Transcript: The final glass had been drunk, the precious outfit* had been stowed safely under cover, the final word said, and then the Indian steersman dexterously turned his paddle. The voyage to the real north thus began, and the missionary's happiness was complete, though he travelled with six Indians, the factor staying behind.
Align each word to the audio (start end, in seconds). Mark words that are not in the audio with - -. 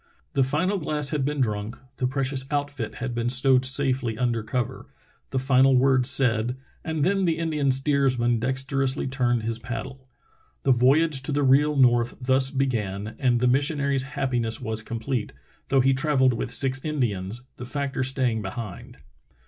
The 0.33 0.43
final 0.43 0.79
glass 0.79 1.09
had 1.09 1.23
been 1.23 1.41
drunk, 1.41 1.77
the 1.97 2.07
precious 2.07 2.45
outfit* 2.49 2.95
had 2.95 3.13
been 3.13 3.29
stowed 3.29 3.65
safely 3.65 4.17
under 4.17 4.41
cover, 4.41 4.87
the 5.29 5.37
final 5.37 5.77
word 5.77 6.07
said, 6.07 6.57
and 6.83 7.03
then 7.03 7.25
the 7.25 7.37
Indian 7.37 7.69
steersman 7.69 8.39
dexterously 8.39 9.05
turned 9.05 9.43
his 9.43 9.59
paddle. 9.59 10.07
The 10.63 10.71
voyage 10.71 11.21
to 11.21 11.31
the 11.31 11.43
real 11.43 11.75
north 11.75 12.15
thus 12.19 12.49
began, 12.49 13.13
and 13.19 13.39
the 13.41 13.45
missionary's 13.47 14.01
happiness 14.17 14.59
was 14.59 14.81
complete, 14.81 15.33
though 15.67 15.81
he 15.81 15.93
travelled 15.93 16.33
with 16.33 16.51
six 16.51 16.83
Indians, 16.83 17.43
the 17.57 17.65
factor 17.67 18.01
staying 18.01 18.41
behind. 18.41 18.97